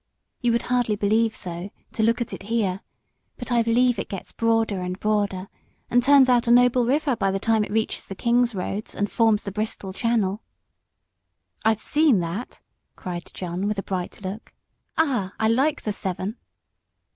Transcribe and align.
You 0.41 0.51
would 0.53 0.63
hardly 0.63 0.95
believe 0.95 1.35
so, 1.35 1.69
to 1.91 2.01
look 2.01 2.21
at 2.21 2.33
it 2.33 2.41
here 2.49 2.81
but 3.37 3.51
I 3.51 3.61
believe 3.61 3.99
it 3.99 4.09
gets 4.09 4.31
broader 4.31 4.81
and 4.81 4.99
broader, 4.99 5.47
and 5.91 6.01
turns 6.01 6.27
out 6.27 6.47
a 6.47 6.49
noble 6.51 6.87
river 6.87 7.15
by 7.15 7.29
the 7.29 7.37
time 7.37 7.63
it 7.63 7.69
reaches 7.71 8.07
the 8.07 8.15
King's 8.15 8.55
Roads, 8.55 8.95
and 8.95 9.11
forms 9.11 9.43
the 9.43 9.51
Bristol 9.51 9.93
Channel." 9.93 10.41
"I've 11.63 11.81
seen 11.81 12.19
that!" 12.19 12.63
cried 12.95 13.29
John, 13.35 13.67
with 13.67 13.77
a 13.77 13.83
bright 13.83 14.19
look. 14.23 14.53
"Ah, 14.97 15.35
I 15.39 15.47
like 15.47 15.83
the 15.83 15.93
Severn." 15.93 16.37